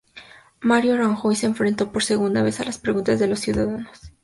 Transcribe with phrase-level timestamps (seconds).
[0.61, 4.11] Mariano Rajoy se enfrentó por segunda vez a las preguntas de los ciudadanos.